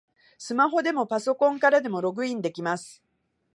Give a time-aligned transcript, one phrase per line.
[0.39, 3.03] スマホでもパソコンからでもログインできます